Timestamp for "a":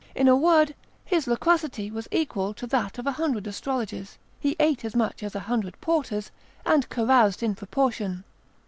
0.27-0.35, 3.05-3.11, 5.35-5.41